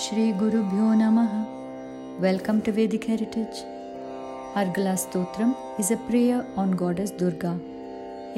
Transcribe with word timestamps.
Shri 0.00 0.32
Guru 0.40 0.62
Bhyo 0.70 0.86
Namaha. 1.00 1.38
Welcome 2.20 2.60
to 2.64 2.70
Vedic 2.70 3.04
Heritage. 3.04 3.60
Argala 4.54 4.92
Stotram 5.02 5.56
is 5.78 5.90
a 5.90 5.96
prayer 6.08 6.44
on 6.54 6.72
Goddess 6.72 7.10
Durga. 7.10 7.58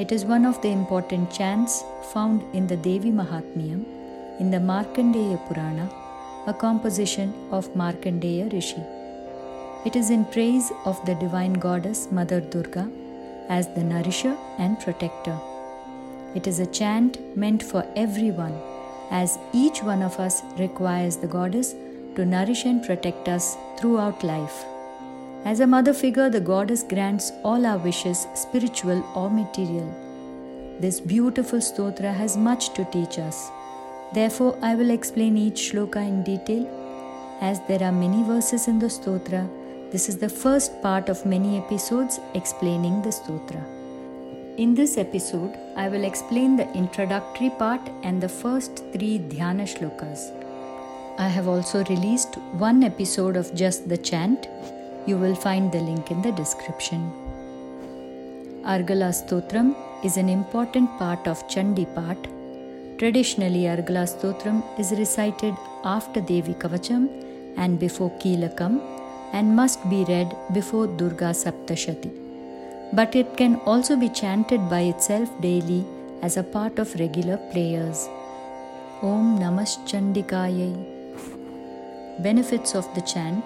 It 0.03 0.13
is 0.13 0.23
one 0.23 0.45
of 0.45 0.61
the 0.61 0.69
important 0.69 1.29
chants 1.33 1.83
found 2.13 2.45
in 2.55 2.65
the 2.67 2.77
Devi 2.77 3.11
Mahatmyam 3.11 3.83
in 4.39 4.49
the 4.51 4.61
Markandeya 4.69 5.37
Purana, 5.49 5.91
a 6.47 6.53
composition 6.53 7.33
of 7.51 7.67
Markandeya 7.73 8.53
Rishi. 8.53 8.81
It 9.85 9.97
is 9.97 10.11
in 10.11 10.23
praise 10.23 10.71
of 10.85 11.05
the 11.05 11.15
divine 11.15 11.51
goddess 11.67 12.09
Mother 12.09 12.39
Durga 12.39 12.89
as 13.49 13.67
the 13.75 13.83
nourisher 13.83 14.37
and 14.59 14.79
protector. 14.79 15.37
It 16.35 16.47
is 16.47 16.59
a 16.59 16.67
chant 16.67 17.19
meant 17.35 17.61
for 17.61 17.85
everyone, 17.97 18.57
as 19.11 19.37
each 19.53 19.81
one 19.83 20.01
of 20.01 20.19
us 20.19 20.41
requires 20.57 21.17
the 21.17 21.27
goddess 21.27 21.73
to 22.15 22.25
nourish 22.25 22.65
and 22.65 22.83
protect 22.83 23.27
us 23.27 23.57
throughout 23.77 24.23
life. 24.23 24.65
As 25.45 25.61
a 25.61 25.67
mother 25.67 25.93
figure, 25.93 26.29
the 26.29 26.41
goddess 26.41 26.83
grants 26.83 27.31
all 27.43 27.65
our 27.65 27.77
wishes, 27.77 28.27
spiritual 28.35 29.03
or 29.15 29.29
material. 29.29 29.89
This 30.79 30.99
beautiful 30.99 31.59
stotra 31.59 32.13
has 32.13 32.35
much 32.37 32.73
to 32.73 32.85
teach 32.85 33.19
us. 33.19 33.49
Therefore, 34.13 34.57
I 34.61 34.75
will 34.75 34.89
explain 34.89 35.37
each 35.37 35.71
shloka 35.71 35.97
in 35.97 36.23
detail. 36.23 36.67
As 37.41 37.61
there 37.67 37.83
are 37.83 37.91
many 37.91 38.23
verses 38.23 38.67
in 38.67 38.79
the 38.79 38.87
stotra, 38.87 39.47
this 39.91 40.09
is 40.09 40.17
the 40.17 40.29
first 40.29 40.81
part 40.81 41.09
of 41.09 41.25
many 41.25 41.57
episodes 41.57 42.19
explaining 42.33 43.01
the 43.01 43.09
stotra. 43.09 43.63
In 44.57 44.75
this 44.75 44.97
episode, 44.97 45.57
I 45.81 45.87
will 45.87 46.03
explain 46.03 46.57
the 46.57 46.69
introductory 46.73 47.49
part 47.51 47.89
and 48.03 48.21
the 48.21 48.27
first 48.27 48.81
three 48.93 49.17
dhyana 49.17 49.65
shlokas. 49.73 50.23
I 51.17 51.29
have 51.35 51.47
also 51.47 51.85
released 51.85 52.35
one 52.63 52.83
episode 52.83 53.37
of 53.37 53.53
just 53.55 53.87
the 53.87 53.97
chant. 54.09 54.49
You 55.05 55.15
will 55.15 55.35
find 55.35 55.71
the 55.71 55.79
link 55.79 56.11
in 56.11 56.21
the 56.21 56.33
description. 56.33 57.01
Argala 58.75 59.09
Stotram 59.21 59.73
is 60.03 60.17
an 60.17 60.27
important 60.27 60.89
part 60.99 61.25
of 61.25 61.47
Chandi 61.47 61.87
Path. 61.95 62.23
Traditionally, 62.97 63.65
Argala 63.73 64.05
Stotram 64.13 64.61
is 64.77 64.91
recited 65.03 65.55
after 65.85 66.19
Devi 66.19 66.55
Kavacham 66.55 67.05
and 67.55 67.79
before 67.79 68.11
Kilakam 68.23 68.81
and 69.31 69.55
must 69.55 69.89
be 69.89 70.03
read 70.09 70.35
before 70.53 70.87
Durga 70.87 71.31
Saptashati 71.43 72.28
but 72.93 73.15
it 73.15 73.37
can 73.37 73.55
also 73.65 73.95
be 73.95 74.09
chanted 74.09 74.69
by 74.69 74.81
itself 74.81 75.29
daily 75.41 75.85
as 76.21 76.37
a 76.37 76.43
part 76.43 76.79
of 76.79 76.99
regular 76.99 77.37
prayers. 77.51 78.07
Om 79.01 79.39
Namaschandikayai. 79.39 80.73
Benefits 82.21 82.75
of 82.75 82.93
the 82.95 83.01
chant 83.01 83.45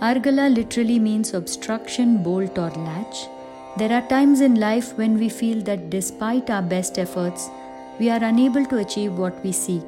Argala 0.00 0.52
literally 0.52 0.98
means 0.98 1.34
obstruction, 1.34 2.22
bolt, 2.22 2.58
or 2.58 2.70
latch. 2.70 3.28
There 3.76 3.92
are 3.92 4.08
times 4.08 4.40
in 4.40 4.54
life 4.54 4.96
when 4.96 5.18
we 5.18 5.28
feel 5.28 5.60
that 5.64 5.90
despite 5.90 6.48
our 6.48 6.62
best 6.62 6.98
efforts, 6.98 7.50
we 7.98 8.08
are 8.08 8.24
unable 8.24 8.64
to 8.64 8.78
achieve 8.78 9.18
what 9.18 9.44
we 9.44 9.52
seek, 9.52 9.84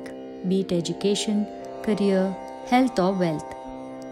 be 0.46 0.60
it 0.60 0.70
education, 0.70 1.46
career, 1.82 2.36
health, 2.66 2.98
or 2.98 3.14
wealth. 3.14 3.54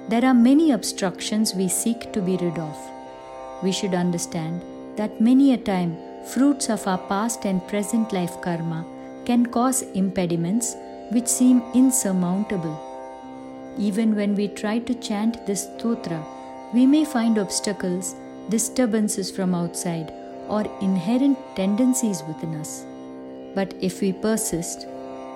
There 0.08 0.24
are 0.24 0.34
many 0.34 0.72
obstructions 0.72 1.54
we 1.54 1.68
seek 1.68 2.12
to 2.14 2.22
be 2.22 2.38
rid 2.38 2.58
of 2.58 2.99
we 3.62 3.72
should 3.72 3.94
understand 3.94 4.62
that 4.96 5.20
many 5.20 5.52
a 5.52 5.56
time 5.56 5.96
fruits 6.32 6.68
of 6.68 6.86
our 6.86 6.98
past 7.08 7.44
and 7.44 7.66
present 7.68 8.12
life 8.12 8.40
karma 8.40 8.84
can 9.24 9.46
cause 9.46 9.82
impediments 10.02 10.76
which 11.12 11.26
seem 11.26 11.62
insurmountable. 11.74 12.78
Even 13.78 14.14
when 14.14 14.34
we 14.34 14.48
try 14.48 14.78
to 14.78 14.94
chant 14.94 15.44
this 15.46 15.66
stotra, 15.66 16.24
we 16.72 16.86
may 16.86 17.04
find 17.04 17.38
obstacles, 17.38 18.14
disturbances 18.48 19.30
from 19.30 19.54
outside, 19.54 20.12
or 20.48 20.62
inherent 20.80 21.38
tendencies 21.56 22.22
within 22.28 22.54
us. 22.54 22.84
But 23.54 23.74
if 23.80 24.00
we 24.00 24.12
persist 24.12 24.86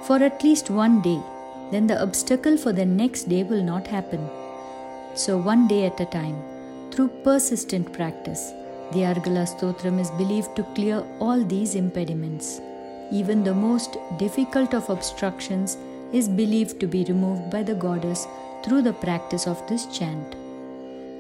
for 0.07 0.23
at 0.23 0.45
least 0.45 0.71
one 0.71 1.01
day, 1.03 1.21
then 1.71 1.87
the 1.87 2.01
obstacle 2.03 2.57
for 2.57 2.73
the 2.73 2.85
next 2.85 3.29
day 3.29 3.43
will 3.43 3.63
not 3.63 3.87
happen. 3.87 4.29
So, 5.15 5.39
one 5.39 5.67
day 5.67 5.87
at 5.87 6.01
a 6.01 6.07
time, 6.07 6.37
through 6.95 7.09
persistent 7.25 7.93
practice, 7.93 8.53
the 8.93 9.01
Argala 9.01 9.45
Stotram 9.53 9.99
is 9.99 10.11
believed 10.13 10.55
to 10.55 10.63
clear 10.77 11.05
all 11.19 11.43
these 11.43 11.75
impediments. 11.75 12.61
Even 13.11 13.43
the 13.43 13.53
most 13.53 13.97
difficult 14.17 14.75
of 14.75 14.89
obstructions 14.89 15.77
is 16.13 16.29
believed 16.29 16.79
to 16.79 16.87
be 16.87 17.03
removed 17.05 17.51
by 17.51 17.65
the 17.65 17.75
goddess 17.75 18.29
through 18.65 18.83
the 18.83 18.93
practice 18.93 19.49
of 19.49 19.67
this 19.69 19.87
chant. 19.87 20.37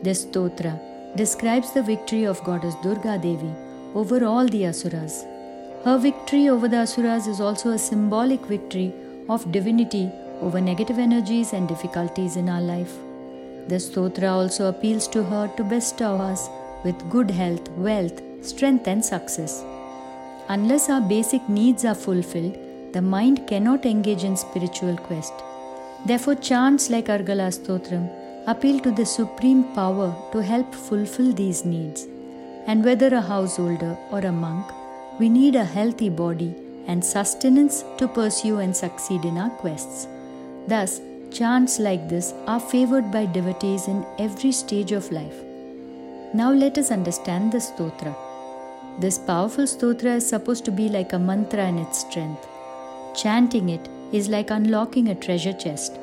This 0.04 0.24
stotra 0.24 0.78
describes 1.16 1.72
the 1.72 1.82
victory 1.82 2.22
of 2.24 2.44
goddess 2.44 2.76
Durga 2.80 3.18
Devi 3.18 3.52
over 3.96 4.24
all 4.24 4.46
the 4.46 4.66
asuras. 4.66 5.24
Her 5.84 5.98
victory 5.98 6.48
over 6.48 6.68
the 6.68 6.82
asuras 6.84 7.26
is 7.26 7.40
also 7.40 7.70
a 7.70 7.78
symbolic 7.78 8.46
victory 8.46 8.92
of 9.28 9.50
divinity 9.50 10.08
over 10.40 10.60
negative 10.60 11.00
energies 11.00 11.52
and 11.52 11.66
difficulties 11.66 12.36
in 12.36 12.48
our 12.48 12.60
life. 12.60 12.94
The 13.69 13.76
stotra 13.76 14.30
also 14.32 14.69
appeals 14.69 15.08
to 15.08 15.22
her 15.22 15.50
to 15.56 15.64
bestow 15.64 16.16
us 16.16 16.48
with 16.84 17.08
good 17.10 17.30
health, 17.30 17.69
wealth, 17.72 18.20
strength, 18.42 18.86
and 18.86 19.04
success. 19.04 19.64
Unless 20.48 20.91
our 20.91 21.00
basic 21.00 21.48
needs 21.48 21.84
are 21.84 21.94
fulfilled, 21.94 22.58
the 22.92 23.00
mind 23.00 23.47
cannot 23.47 23.86
engage 23.86 24.25
in 24.25 24.36
spiritual 24.36 24.97
quest. 24.97 25.32
Therefore, 26.04 26.34
chants 26.34 26.91
like 26.91 27.06
Argala 27.06 27.48
Stotram 27.50 28.10
appeal 28.47 28.78
to 28.80 28.91
the 28.91 29.06
supreme 29.06 29.64
power 29.75 30.14
to 30.32 30.42
help 30.42 30.75
fulfill 30.75 31.32
these 31.32 31.64
needs. 31.64 32.06
And 32.66 32.84
whether 32.84 33.08
a 33.14 33.20
householder 33.20 33.96
or 34.10 34.20
a 34.20 34.32
monk, 34.32 34.66
we 35.19 35.28
need 35.31 35.54
a 35.54 35.64
healthy 35.64 36.10
body 36.10 36.54
and 36.86 37.02
sustenance 37.02 37.84
to 37.96 38.06
pursue 38.06 38.58
and 38.58 38.76
succeed 38.76 39.25
in 39.25 39.38
our 39.38 39.50
quests. 39.50 40.06
Thus, 40.69 41.00
Chants 41.36 41.80
like 41.80 42.08
this 42.08 42.32
are 42.46 42.60
favored 42.60 43.10
by 43.10 43.26
devotees 43.26 43.88
in 43.88 44.06
every 44.20 44.52
stage 44.52 44.92
of 44.92 45.10
life. 45.10 45.38
Now 46.32 46.52
let 46.52 46.78
us 46.78 46.92
understand 46.92 47.50
the 47.50 47.58
stotra. 47.58 48.14
This 49.00 49.18
powerful 49.18 49.64
stotra 49.64 50.12
is 50.18 50.28
supposed 50.28 50.64
to 50.66 50.70
be 50.70 50.88
like 50.88 51.12
a 51.12 51.18
mantra 51.18 51.64
in 51.66 51.78
its 51.78 51.98
strength. 52.06 52.46
Chanting 53.16 53.70
it 53.70 53.88
is 54.12 54.28
like 54.28 54.50
unlocking 54.50 55.08
a 55.08 55.16
treasure 55.16 55.52
chest. 55.52 55.98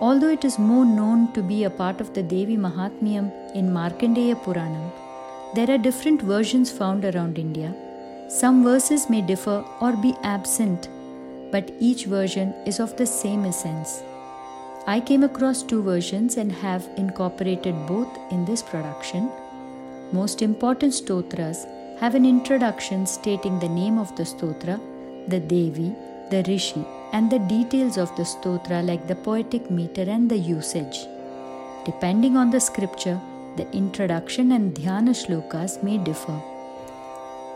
Although 0.00 0.30
it 0.30 0.44
is 0.44 0.58
more 0.58 0.84
known 0.84 1.32
to 1.34 1.44
be 1.44 1.62
a 1.62 1.70
part 1.70 2.00
of 2.00 2.12
the 2.12 2.24
Devi 2.24 2.56
Mahatmyam 2.56 3.30
in 3.54 3.70
Markandeya 3.70 4.34
Puranam, 4.42 4.90
there 5.54 5.70
are 5.70 5.78
different 5.78 6.20
versions 6.22 6.72
found 6.72 7.04
around 7.04 7.38
India. 7.38 7.72
Some 8.28 8.64
verses 8.64 9.08
may 9.08 9.20
differ 9.20 9.64
or 9.80 9.92
be 9.92 10.16
absent, 10.24 10.88
but 11.52 11.70
each 11.78 12.06
version 12.06 12.52
is 12.66 12.80
of 12.80 12.96
the 12.96 13.06
same 13.06 13.44
essence. 13.44 14.02
I 14.88 15.00
came 15.00 15.24
across 15.24 15.64
two 15.64 15.82
versions 15.82 16.36
and 16.36 16.52
have 16.52 16.88
incorporated 16.96 17.74
both 17.88 18.08
in 18.30 18.44
this 18.44 18.62
production. 18.62 19.28
Most 20.12 20.42
important 20.42 20.94
stotras 20.94 21.66
have 21.98 22.14
an 22.14 22.24
introduction 22.24 23.04
stating 23.04 23.58
the 23.58 23.68
name 23.68 23.98
of 23.98 24.14
the 24.14 24.22
stotra, 24.22 24.80
the 25.26 25.40
Devi, 25.40 25.92
the 26.30 26.44
Rishi, 26.46 26.84
and 27.12 27.28
the 27.28 27.40
details 27.40 27.98
of 27.98 28.14
the 28.14 28.22
stotra 28.22 28.86
like 28.86 29.08
the 29.08 29.16
poetic 29.16 29.68
meter 29.72 30.02
and 30.02 30.30
the 30.30 30.38
usage. 30.38 30.98
Depending 31.84 32.36
on 32.36 32.52
the 32.52 32.60
scripture, 32.60 33.20
the 33.56 33.68
introduction 33.72 34.52
and 34.52 34.72
dhyana 34.72 35.16
shlokas 35.20 35.82
may 35.82 35.98
differ. 35.98 36.40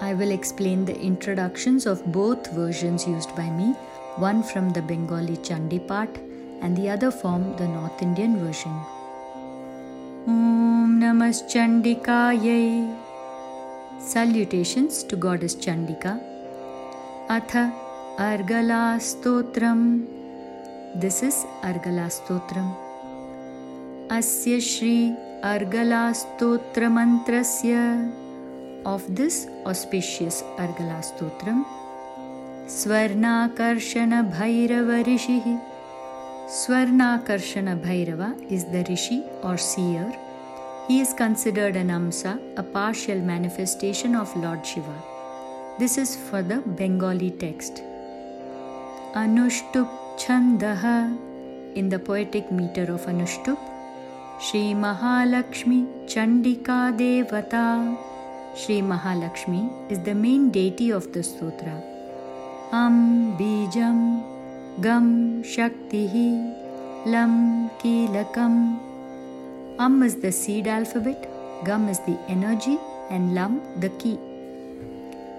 I 0.00 0.14
will 0.14 0.32
explain 0.32 0.84
the 0.84 1.00
introductions 1.00 1.86
of 1.86 2.04
both 2.10 2.50
versions 2.52 3.06
used 3.06 3.36
by 3.36 3.48
me, 3.50 3.74
one 4.16 4.42
from 4.42 4.70
the 4.70 4.82
Bengali 4.82 5.36
Chandi 5.36 5.86
Path 5.86 6.18
and 6.62 6.76
the 6.76 6.88
other 6.88 7.10
form 7.10 7.56
the 7.56 7.66
North 7.66 8.02
Indian 8.02 8.38
version. 8.44 8.72
Om 10.26 11.00
Namaschandikayai 11.00 12.96
Salutations 14.00 15.02
to 15.04 15.16
Goddess 15.16 15.54
Chandika. 15.54 16.20
Atha 17.28 17.72
Argala 18.18 18.98
Stotram 19.08 20.06
This 20.94 21.22
is 21.22 21.44
Argala 21.62 22.06
Stotram. 22.18 22.74
Asya 24.08 24.60
Shri 24.60 25.14
Argala 25.42 26.14
Stotra 26.22 26.88
Mantrasya 26.98 28.12
Of 28.84 29.02
this 29.14 29.46
auspicious 29.66 30.42
Argala 30.58 31.00
Stotram 31.10 31.64
Swarnakarshana 36.50 37.80
Bhairava 37.80 38.28
is 38.50 38.64
the 38.72 38.84
rishi 38.88 39.22
or 39.44 39.56
seer. 39.56 40.12
He 40.88 40.98
is 41.00 41.12
considered 41.12 41.76
an 41.76 41.90
Amsa, 41.90 42.40
a 42.56 42.62
partial 42.64 43.20
manifestation 43.20 44.16
of 44.16 44.34
Lord 44.36 44.66
Shiva. 44.66 44.96
This 45.78 45.96
is 45.96 46.16
for 46.16 46.42
the 46.42 46.56
Bengali 46.56 47.30
text. 47.30 47.74
Anushtup 49.14 49.88
Chandaha 50.18 51.16
in 51.76 51.88
the 51.88 52.00
poetic 52.00 52.50
meter 52.50 52.90
of 52.92 53.06
Anushtup. 53.06 53.60
Shri 54.40 54.74
Mahalakshmi 54.74 55.86
Chandika 56.06 56.80
Devata. 56.98 57.96
Shri 58.56 58.80
Mahalakshmi 58.82 59.88
is 59.88 60.00
the 60.00 60.16
main 60.16 60.50
deity 60.50 60.90
of 60.90 61.12
the 61.12 61.22
sutra. 61.22 61.80
Am 62.72 63.38
Bijam 63.38 64.29
Gam 64.78 65.42
Shaktihi 65.42 66.54
Lam 67.04 67.70
Kilakam. 67.80 68.78
Am 69.78 70.02
is 70.02 70.16
the 70.16 70.30
seed 70.30 70.68
alphabet, 70.68 71.28
Gam 71.66 71.88
is 71.88 71.98
the 72.06 72.16
energy, 72.28 72.78
and 73.10 73.34
Lam 73.34 73.60
the 73.80 73.88
key. 73.98 74.16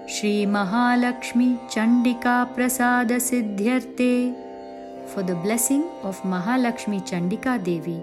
Shri 0.06 0.46
Mahalakshmi 0.46 1.58
Chandika 1.70 2.54
Prasada 2.54 3.18
Siddhyarte 3.18 4.34
for 5.08 5.22
the 5.22 5.34
blessing 5.34 5.82
of 6.02 6.20
Mahalakshmi 6.22 7.02
Chandika 7.08 7.62
Devi. 7.64 8.00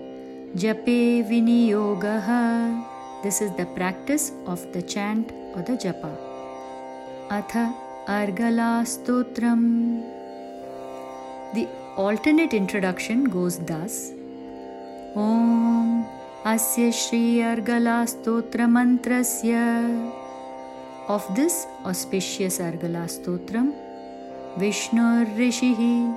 Jape 0.56 1.24
Viniyogaha. 1.30 2.84
This 3.24 3.40
is 3.40 3.56
the 3.56 3.68
practice 3.68 4.32
of 4.48 4.60
the 4.74 4.82
chant 4.82 5.32
or 5.56 5.62
the 5.62 5.74
japa. 5.74 6.12
Atha 7.30 7.74
Argala 8.08 8.84
Stotram. 8.84 10.19
The 11.52 11.68
alternate 11.98 12.54
introduction 12.54 13.24
goes 13.24 13.58
thus 13.58 14.12
Om 15.16 16.06
Asya 16.46 16.94
Shri 16.94 17.38
Argala 17.52 17.96
Stotra 18.08 18.68
Mantrasya. 18.70 19.64
Of 21.08 21.26
this 21.36 21.66
auspicious 21.84 22.60
Argala 22.60 23.06
Stotram, 23.14 23.74
Vishnu 24.60 25.26
Rishihi 25.40 26.16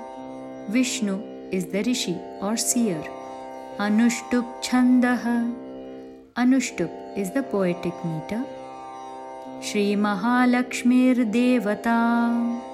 Vishnu 0.69 1.23
is 1.51 1.65
the 1.67 1.83
Rishi 1.83 2.19
or 2.43 2.59
seer. 2.59 3.03
Anushtup 3.79 4.47
Chandaha. 4.63 5.51
Anushtup 6.37 6.91
is 7.17 7.31
the 7.31 7.43
poetic 7.43 7.95
meter. 8.05 8.45
Shri 9.63 9.97
Mahalakshmir 9.97 11.33
Devata. 11.33 12.72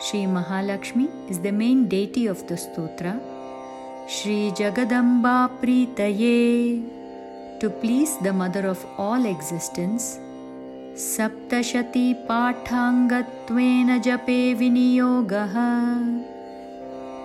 Shri 0.00 0.20
Mahalakshmi 0.26 1.28
is 1.28 1.40
the 1.40 1.50
main 1.50 1.88
deity 1.88 2.28
of 2.28 2.46
the 2.46 2.54
stotra. 2.54 3.18
Shri 4.08 4.52
Jagadamba 4.52 5.50
Pritaye. 5.60 6.84
To 7.58 7.68
please 7.68 8.16
the 8.18 8.32
mother 8.32 8.68
of 8.68 8.86
all 8.96 9.26
existence. 9.26 10.20
Saptashati 10.94 12.26
Pathangattvena 12.28 13.98
Jape 14.00 14.56
Viniyogaha. 14.60 16.24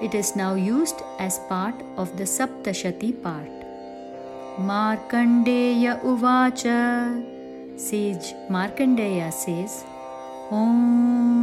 It 0.01 0.15
is 0.15 0.35
now 0.35 0.55
used 0.55 0.99
as 1.19 1.39
part 1.47 1.75
of 1.95 2.17
the 2.17 2.23
Saptashati 2.23 3.21
part. 3.21 3.53
Markandeya 4.57 6.01
Uvacha 6.01 7.23
Sage 7.77 8.33
Markandeya 8.49 9.31
says, 9.31 9.83
Om 10.51 11.42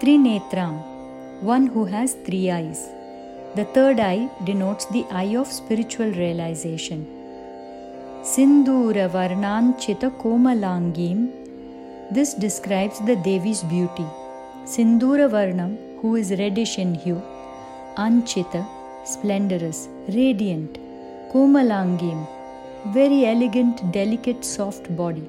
Trinetram, 0.00 1.42
one 1.42 1.66
who 1.66 1.84
has 1.84 2.14
three 2.24 2.50
eyes. 2.50 2.88
The 3.54 3.66
third 3.74 4.00
eye 4.00 4.30
denotes 4.44 4.86
the 4.86 5.04
eye 5.10 5.36
of 5.36 5.46
spiritual 5.46 6.10
realization. 6.12 7.06
Sindura 8.22 9.10
Varnanchita 9.10 10.10
Komalangim. 10.22 11.45
This 12.10 12.34
describes 12.34 13.00
the 13.00 13.16
Devi's 13.16 13.62
beauty. 13.62 14.06
Sindura 14.64 15.28
Varnam, 15.28 15.76
who 16.00 16.16
is 16.16 16.30
reddish 16.32 16.78
in 16.78 16.94
hue. 16.94 17.22
Anchita, 17.98 18.66
splendorous, 19.04 19.88
radiant. 20.08 20.78
Komalangim, 21.32 22.26
very 22.92 23.26
elegant, 23.26 23.92
delicate, 23.92 24.44
soft 24.44 24.94
body 24.96 25.26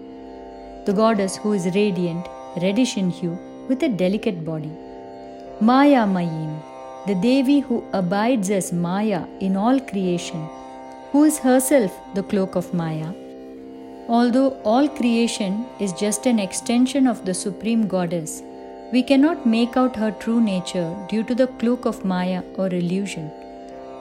the 0.88 0.94
goddess 0.94 1.36
who 1.36 1.52
is 1.52 1.66
radiant, 1.76 2.26
reddish 2.62 2.96
in 2.96 3.10
hue, 3.10 3.38
with 3.68 3.84
a 3.84 3.90
delicate 3.90 4.46
body. 4.46 4.72
Maya 5.60 6.04
Mayim, 6.08 6.54
the 7.08 7.16
Devi 7.16 7.60
who 7.60 7.84
abides 7.92 8.50
as 8.50 8.72
Maya 8.72 9.26
in 9.42 9.58
all 9.58 9.82
creation, 9.82 10.48
who 11.12 11.26
is 11.26 11.40
herself 11.40 11.92
the 12.16 12.24
cloak 12.24 12.56
of 12.56 12.74
Maya. 12.74 13.12
Although 14.10 14.52
all 14.64 14.88
creation 14.88 15.66
is 15.82 15.92
just 15.92 16.26
an 16.28 16.40
extension 16.40 17.08
of 17.08 17.26
the 17.26 17.34
Supreme 17.34 17.88
Goddess, 17.88 18.42
we 18.94 19.04
cannot 19.04 19.46
make 19.46 19.76
out 19.76 19.98
her 19.98 20.12
true 20.12 20.40
nature 20.40 20.96
due 21.10 21.24
to 21.24 21.36
the 21.36 21.48
cloak 21.60 21.86
of 21.86 22.06
Maya 22.06 22.42
or 22.56 22.68
illusion. 22.68 23.30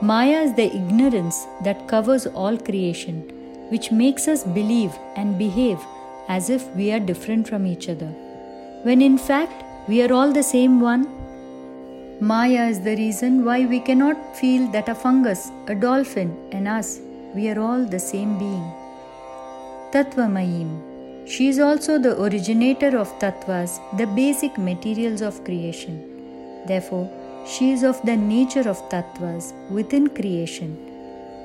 Maya 0.01 0.43
is 0.43 0.53
the 0.53 0.73
ignorance 0.73 1.45
that 1.65 1.89
covers 1.89 2.25
all 2.25 2.57
creation, 2.57 3.21
which 3.69 3.91
makes 3.91 4.29
us 4.29 4.45
believe 4.45 4.93
and 5.17 5.37
behave 5.37 5.79
as 6.29 6.49
if 6.49 6.73
we 6.75 6.89
are 6.93 7.01
different 7.01 7.45
from 7.45 7.65
each 7.65 7.89
other, 7.89 8.11
when 8.83 9.01
in 9.01 9.17
fact 9.17 9.65
we 9.89 10.01
are 10.01 10.13
all 10.13 10.31
the 10.31 10.43
same 10.43 10.79
one. 10.79 11.05
Maya 12.21 12.67
is 12.69 12.79
the 12.79 12.95
reason 12.95 13.43
why 13.43 13.65
we 13.65 13.81
cannot 13.81 14.37
feel 14.37 14.71
that 14.71 14.87
a 14.87 14.95
fungus, 14.95 15.51
a 15.67 15.75
dolphin, 15.75 16.35
and 16.53 16.65
us, 16.65 16.99
we 17.35 17.49
are 17.49 17.59
all 17.59 17.83
the 17.83 17.99
same 17.99 18.37
being. 18.39 18.86
Tattvamayim. 19.97 20.71
She 21.27 21.47
is 21.47 21.57
also 21.57 21.97
the 21.97 22.21
originator 22.21 22.89
of 22.99 23.11
tattvas, 23.21 23.71
the 23.97 24.05
basic 24.05 24.55
materials 24.55 25.21
of 25.21 25.43
creation. 25.43 25.95
Therefore, 26.67 27.05
she 27.51 27.71
is 27.71 27.81
of 27.81 27.99
the 28.05 28.15
nature 28.15 28.65
of 28.69 28.81
tattvas 28.89 29.45
within 29.71 30.07
creation. 30.17 30.77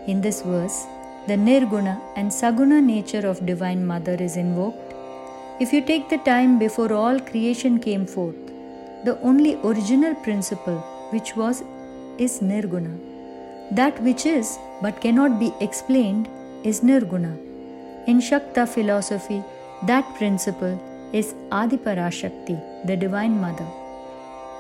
In 0.07 0.21
this 0.21 0.43
verse, 0.43 0.85
the 1.29 1.39
Nirguna 1.47 1.95
and 2.17 2.31
Saguna 2.31 2.81
nature 2.85 3.27
of 3.27 3.47
Divine 3.47 3.87
Mother 3.87 4.17
is 4.21 4.37
invoked. 4.37 4.93
If 5.59 5.73
you 5.73 5.81
take 5.81 6.11
the 6.11 6.19
time 6.19 6.59
before 6.59 6.93
all 6.93 7.19
creation 7.21 7.79
came 7.79 8.05
forth, 8.05 8.43
the 9.07 9.19
only 9.23 9.55
original 9.71 10.15
principle 10.27 10.81
which 11.15 11.35
was 11.37 11.63
is 12.19 12.41
Nirguna. 12.41 12.93
That 13.71 14.03
which 14.03 14.27
is 14.27 14.59
but 14.83 15.01
cannot 15.01 15.41
be 15.41 15.55
explained 15.61 16.29
is 16.65 16.83
Nirguna. 16.83 17.52
In 18.05 18.19
Shakta 18.19 18.67
philosophy, 18.67 19.45
that 19.85 20.05
principle 20.17 20.77
is 21.13 21.35
Adiparashakti, 21.51 22.85
the 22.85 22.97
Divine 22.97 23.41
Mother. 23.41 23.67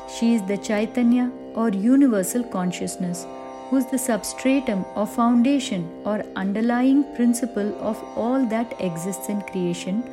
She 0.08 0.34
is 0.34 0.42
the 0.42 0.56
Chaitanya 0.56 1.28
or 1.56 1.70
universal 1.70 2.44
consciousness, 2.44 3.26
who 3.68 3.78
is 3.78 3.86
the 3.86 3.98
substratum 3.98 4.84
or 4.94 5.08
foundation 5.08 5.90
or 6.04 6.24
underlying 6.36 7.02
principle 7.16 7.76
of 7.80 8.00
all 8.14 8.46
that 8.46 8.80
exists 8.80 9.28
in 9.28 9.40
creation, 9.42 10.04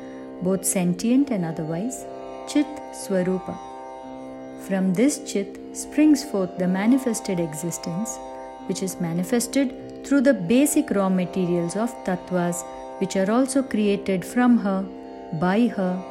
both 0.41 0.65
sentient 0.65 1.29
and 1.29 1.45
otherwise, 1.45 2.05
Chit 2.47 2.65
Swarupa. 2.93 3.55
From 4.67 4.95
this 4.95 5.19
Chit 5.31 5.55
springs 5.73 6.23
forth 6.23 6.57
the 6.57 6.67
manifested 6.67 7.39
existence, 7.39 8.17
which 8.65 8.81
is 8.81 8.99
manifested 8.99 10.03
through 10.03 10.21
the 10.21 10.33
basic 10.33 10.89
raw 10.89 11.09
materials 11.09 11.75
of 11.75 11.93
tattvas, 12.05 12.63
which 12.99 13.15
are 13.15 13.29
also 13.31 13.61
created 13.63 14.23
from 14.23 14.57
her, 14.59 14.85
by 15.41 15.67
her, 15.67 16.01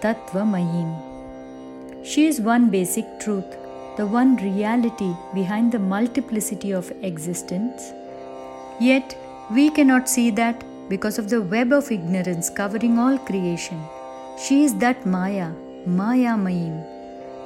Tattvamayim. 0.00 0.90
She 2.04 2.26
is 2.26 2.40
one 2.40 2.70
basic 2.70 3.06
truth, 3.20 3.56
the 3.96 4.06
one 4.06 4.36
reality 4.36 5.14
behind 5.34 5.72
the 5.72 5.78
multiplicity 5.78 6.72
of 6.72 6.92
existence. 7.02 7.92
Yet, 8.80 9.16
we 9.50 9.70
cannot 9.70 10.08
see 10.08 10.30
that 10.30 10.64
because 10.88 11.18
of 11.18 11.30
the 11.30 11.40
web 11.40 11.72
of 11.72 11.90
ignorance 11.90 12.50
covering 12.50 12.98
all 12.98 13.18
creation. 13.18 13.80
She 14.36 14.64
is 14.64 14.74
that 14.78 15.06
Maya, 15.06 15.52
Maya 15.86 16.36
Mayim. 16.36 16.84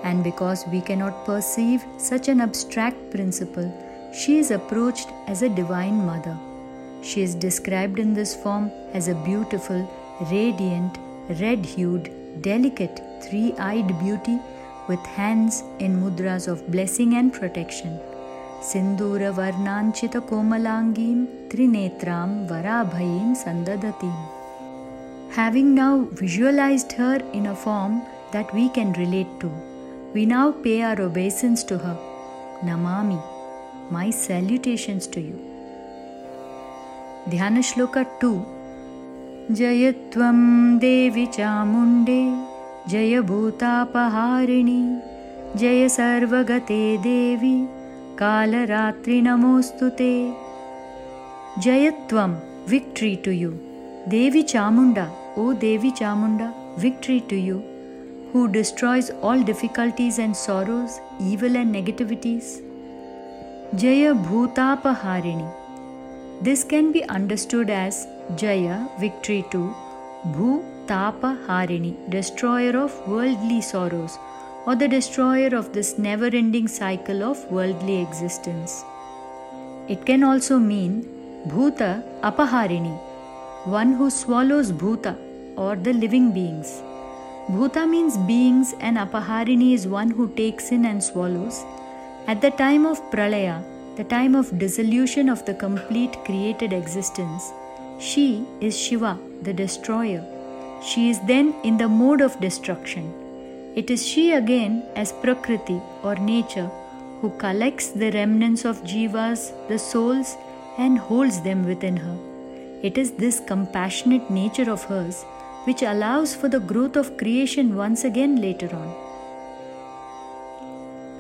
And 0.05 0.25
because 0.25 0.67
we 0.73 0.81
cannot 0.81 1.25
perceive 1.27 1.85
such 1.99 2.29
an 2.29 2.41
abstract 2.41 3.11
principle, 3.11 3.69
she 4.13 4.39
is 4.39 4.51
approached 4.51 5.09
as 5.27 5.43
a 5.43 5.49
divine 5.49 6.05
mother. 6.07 6.37
She 7.03 7.23
is 7.23 7.35
described 7.35 7.99
in 7.99 8.15
this 8.15 8.35
form 8.35 8.71
as 8.93 9.09
a 9.09 9.15
beautiful, 9.15 9.89
radiant, 10.31 10.99
red 11.41 11.65
hued, 11.65 12.11
delicate, 12.43 13.01
three 13.23 13.55
eyed 13.59 13.99
beauty 13.99 14.39
with 14.89 15.01
hands 15.01 15.63
in 15.79 16.01
mudras 16.01 16.49
of 16.49 16.71
blessing 16.71 17.15
and 17.15 17.33
protection. 17.33 17.99
Komalangim 20.31 21.27
Trinetram 21.49 22.49
Varabhayim 22.49 23.37
Sandadatim. 23.37 24.15
Having 25.31 25.75
now 25.75 26.09
visualized 26.13 26.93
her 26.93 27.21
in 27.33 27.47
a 27.47 27.55
form 27.55 28.03
that 28.33 28.53
we 28.53 28.69
can 28.71 28.93
relate 28.95 29.29
to, 29.41 29.51
we 30.13 30.27
now 30.27 30.51
pay 30.51 30.83
our 30.83 31.01
obeisance 31.01 31.63
to 31.65 31.79
her. 31.79 31.97
Namami, 32.65 33.23
my 33.91 34.11
salutations 34.11 35.07
to 35.07 35.21
you. 35.21 35.58
Dhyana 37.30 37.64
Shloka 37.70 38.06
2 38.24 38.34
जय 39.52 39.92
त्वं 40.14 40.38
देवि 40.82 41.26
चामुण्डे 41.34 42.22
जय 42.90 43.20
भूतापहारिणि 43.30 44.82
जय 45.60 45.88
सर्वगते 45.96 46.82
देवि 47.04 47.56
कालरात्रि 48.20 49.20
नमोऽस्तु 49.22 49.90
ते 50.00 50.14
जय 51.66 51.90
त्वं 52.10 52.36
victory 52.72 53.16
to 53.26 53.32
you 53.40 53.52
devi 54.12 54.44
chamunda 54.52 55.06
o 55.42 55.48
devi 55.64 55.92
chamunda 56.00 56.48
victory 56.84 57.20
to 57.32 57.40
you 57.48 57.58
who 58.32 58.44
destroys 58.54 59.10
all 59.22 59.44
difficulties 59.50 60.20
and 60.26 60.40
sorrows 60.44 60.96
evil 61.32 61.60
and 61.64 61.76
negativities 61.80 62.54
jaya 63.84 64.14
bhutapaharini 64.30 65.50
this 66.41 66.63
can 66.65 66.93
be 66.93 67.03
understood 67.05 67.71
as 67.71 68.07
Jaya, 68.37 68.89
victory 69.01 69.45
to 69.51 69.75
Bhu 70.27 70.65
Tapa 70.87 71.37
Harini, 71.47 71.95
destroyer 72.11 72.77
of 72.77 72.97
worldly 73.09 73.61
sorrows, 73.61 74.19
or 74.67 74.75
the 74.77 74.89
destroyer 74.89 75.55
of 75.57 75.73
this 75.73 75.99
never 75.99 76.27
ending 76.27 76.69
cycle 76.69 77.23
of 77.23 77.45
worldly 77.51 78.01
existence. 78.01 78.85
It 79.89 80.05
can 80.05 80.23
also 80.23 80.59
mean 80.59 81.09
Bhuta 81.49 82.05
Apaharini, 82.21 82.99
one 83.65 83.93
who 83.95 84.11
swallows 84.11 84.71
Bhuta 84.71 85.17
or 85.57 85.77
the 85.77 85.93
living 85.93 86.33
beings. 86.33 86.83
Bhuta 87.49 87.89
means 87.89 88.19
beings, 88.19 88.75
and 88.81 88.99
Apaharini 88.99 89.73
is 89.73 89.89
one 89.89 90.11
who 90.11 90.29
takes 90.35 90.71
in 90.71 90.85
and 90.85 91.03
swallows. 91.03 91.65
At 92.27 92.43
the 92.43 92.51
time 92.51 92.85
of 92.85 93.01
Pralaya, 93.11 93.65
the 93.99 94.05
time 94.05 94.37
of 94.37 94.57
dissolution 94.59 95.29
of 95.29 95.45
the 95.45 95.55
complete 95.55 96.17
created 96.25 96.73
existence, 96.73 97.53
she 97.99 98.47
is 98.61 98.79
Shiva, 98.79 99.19
the 99.43 99.53
destroyer. 99.53 100.25
She 100.81 101.11
is 101.11 101.19
then 101.27 101.53
in 101.65 101.77
the 101.79 101.89
mode 101.89 102.21
of 102.21 102.41
destruction. 102.41 103.13
It 103.75 103.91
is 103.91 104.07
she 104.07 104.35
again, 104.35 104.85
as 104.95 105.11
Prakriti 105.13 105.81
or 106.05 106.15
nature, 106.15 106.71
who 107.21 107.31
collects 107.39 107.89
the 107.89 108.13
remnants 108.13 108.65
of 108.65 108.85
jivas, 108.85 109.51
the 109.67 109.81
souls, 109.81 110.37
and 110.79 110.97
holds 110.97 111.43
them 111.43 111.67
within 111.67 111.97
her. 111.97 112.17
It 112.85 112.99
is 112.99 113.11
this 113.11 113.41
compassionate 113.41 114.31
nature 114.31 114.71
of 114.71 114.85
hers 114.85 115.25
which 115.65 115.83
allows 115.83 116.37
for 116.37 116.49
the 116.49 116.61
growth 116.61 116.95
of 116.95 117.17
creation 117.17 117.75
once 117.75 118.05
again 118.05 118.41
later 118.41 118.71
on. 118.77 118.95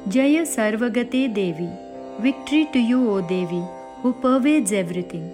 Jaya 0.09 0.43
Sarvagate 0.43 1.35
Devi, 1.35 1.69
victory 2.21 2.69
to 2.73 2.81
you, 2.81 3.11
O 3.11 3.21
Devi, 3.21 3.65
who 4.03 4.13
pervades 4.13 4.73
everything. 4.73 5.27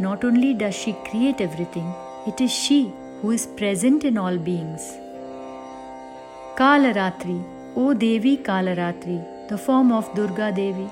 Not 0.00 0.24
only 0.24 0.54
does 0.54 0.74
she 0.74 0.92
create 1.08 1.40
everything, 1.40 1.92
it 2.26 2.40
is 2.40 2.52
she 2.52 2.92
who 3.20 3.30
is 3.30 3.46
present 3.46 4.04
in 4.04 4.18
all 4.18 4.36
beings. 4.36 4.82
Kalaratri, 6.56 7.38
O 7.76 7.94
Devi 7.94 8.38
Kalaratri, 8.38 9.48
the 9.48 9.56
form 9.56 9.92
of 9.92 10.12
Durga 10.14 10.50
Devi. 10.50 10.88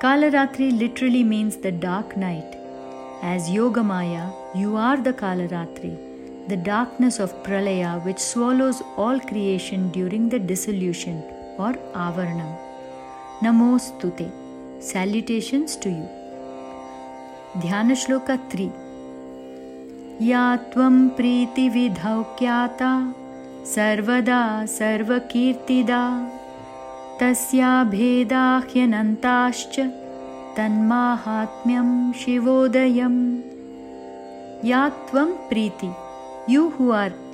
Kalaratri 0.00 0.78
literally 0.78 1.24
means 1.24 1.56
the 1.56 1.72
dark 1.72 2.16
night. 2.16 2.56
As 3.22 3.50
Yogamaya, 3.50 4.32
you 4.54 4.76
are 4.76 4.96
the 4.96 5.12
Kalaratri, 5.12 6.48
the 6.48 6.56
darkness 6.56 7.18
of 7.18 7.34
Pralaya 7.42 8.04
which 8.04 8.18
swallows 8.18 8.82
all 8.96 9.18
creation 9.18 9.90
during 9.90 10.28
the 10.28 10.38
dissolution 10.38 11.22
or 11.58 11.72
Avaranam. 11.94 12.56
Namostute. 13.40 14.41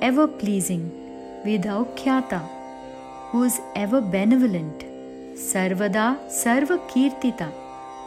एव 0.09 0.25
प्लीजिङ्ग् 0.39 1.45
विधौ 1.45 1.83
ख्याता 2.03 2.37
who 3.33 3.45
is 3.45 3.59
ever 3.77 3.99
benevolent 4.15 4.88
Sarvada 5.39 6.17
Sarvakirtita, 6.27 7.49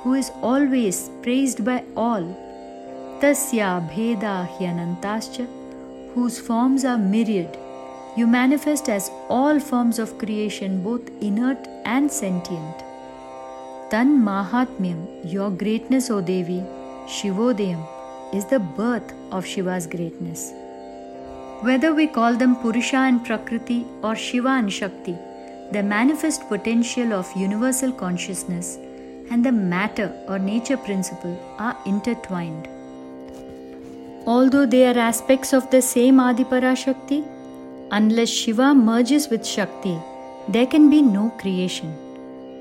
who 0.03 0.13
is 0.13 0.31
always 0.43 1.11
praised 1.23 1.65
by 1.65 1.83
all. 1.97 2.25
Tasya 3.21 3.71
Bheda 3.91 4.47
Hyanantascha, 4.57 5.47
whose 6.13 6.39
forms 6.39 6.85
are 6.85 6.99
myriad. 6.99 7.57
You 8.19 8.27
manifest 8.27 8.91
as 8.91 9.11
all 9.31 9.59
forms 9.59 9.99
of 9.99 10.19
creation, 10.19 10.83
both 10.83 11.09
inert 11.23 11.67
and 11.87 12.13
sentient. 12.13 12.85
Tan 13.91 14.23
Mahatmyam, 14.29 15.03
your 15.25 15.51
greatness, 15.51 16.11
O 16.11 16.21
Devi, 16.21 16.63
Shivodayam, 17.07 17.83
is 18.35 18.45
the 18.45 18.61
birth 18.61 19.15
of 19.31 19.47
Shiva's 19.47 19.87
greatness. 19.87 20.53
Whether 21.63 21.95
we 21.95 22.09
call 22.09 22.35
them 22.35 22.57
Purusha 22.57 22.97
and 22.97 23.25
Prakriti 23.25 23.87
or 24.03 24.15
Shiva 24.15 24.51
and 24.51 24.71
Shakti, 24.71 25.17
the 25.73 25.83
manifest 25.83 26.49
potential 26.49 27.13
of 27.15 27.35
universal 27.35 27.93
consciousness 27.93 28.79
and 29.31 29.45
the 29.45 29.53
matter 29.53 30.13
or 30.29 30.39
nature 30.39 30.77
principle 30.77 31.35
are 31.59 31.77
intertwined. 31.87 32.69
Although 34.27 34.67
they 34.67 34.87
are 34.87 34.99
aspects 34.99 35.53
of 35.53 35.71
the 35.71 35.81
same 35.81 36.19
Adipara 36.19 36.77
Shakti, 36.77 37.25
unless 37.91 38.29
Shiva 38.29 38.75
merges 38.75 39.29
with 39.29 39.47
Shakti, 39.47 39.99
there 40.49 40.67
can 40.67 40.91
be 40.91 41.01
no 41.03 41.31
creation. 41.39 41.97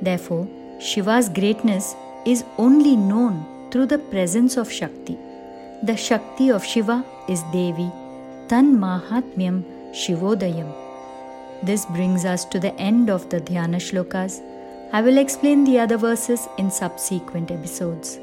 Therefore, 0.02 0.48
Shiva's 0.80 1.28
greatness 1.30 1.96
is 2.26 2.44
only 2.58 2.96
known 2.96 3.46
through 3.72 3.88
the 3.88 4.00
presence 4.00 4.58
of 4.58 4.72
Shakti. 4.72 5.18
The 5.84 5.98
Shakti 5.98 6.50
of 6.50 6.64
Shiva 6.66 7.04
is 7.28 7.44
Devi, 7.52 7.92
Tan 8.48 8.78
Mahatmyam 8.78 9.64
Shivodayam. 9.94 10.81
This 11.64 11.86
brings 11.86 12.26
us 12.26 12.44
to 12.46 12.60
the 12.60 12.74
end 12.76 13.12
of 13.12 13.30
the 13.30 13.40
Dhyana 13.40 13.78
Shlokas. 13.78 14.42
I 14.94 15.02
will 15.04 15.20
explain 15.20 15.64
the 15.64 15.78
other 15.78 15.96
verses 15.96 16.48
in 16.58 16.72
subsequent 16.72 17.52
episodes. 17.52 18.20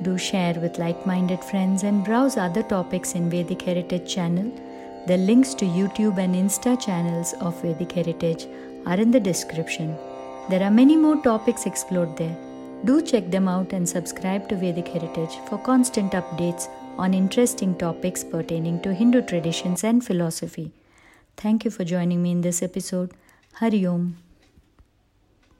Do 0.00 0.16
share 0.16 0.54
with 0.54 0.78
like 0.78 1.06
minded 1.06 1.44
friends 1.44 1.82
and 1.82 2.02
browse 2.02 2.38
other 2.38 2.62
topics 2.62 3.14
in 3.14 3.28
Vedic 3.28 3.60
Heritage 3.60 4.12
channel. 4.12 4.50
The 5.06 5.18
links 5.18 5.52
to 5.54 5.66
YouTube 5.66 6.16
and 6.16 6.34
Insta 6.34 6.80
channels 6.80 7.34
of 7.40 7.60
Vedic 7.60 7.92
Heritage 7.92 8.46
are 8.86 8.98
in 8.98 9.10
the 9.10 9.20
description. 9.20 9.94
There 10.48 10.62
are 10.62 10.70
many 10.70 10.96
more 10.96 11.22
topics 11.22 11.66
explored 11.66 12.16
there. 12.16 12.36
Do 12.86 13.02
check 13.02 13.30
them 13.30 13.48
out 13.48 13.74
and 13.74 13.86
subscribe 13.86 14.48
to 14.48 14.56
Vedic 14.56 14.88
Heritage 14.88 15.36
for 15.46 15.58
constant 15.58 16.12
updates 16.12 16.68
on 16.96 17.12
interesting 17.12 17.76
topics 17.76 18.24
pertaining 18.24 18.80
to 18.80 18.94
Hindu 18.94 19.22
traditions 19.22 19.84
and 19.84 20.02
philosophy. 20.02 20.72
Thank 21.36 21.64
you 21.64 21.70
for 21.70 21.84
joining 21.84 22.22
me 22.22 22.30
in 22.30 22.40
this 22.42 22.62
episode. 22.62 23.12
Hari 23.54 23.84
Om. 23.86 24.16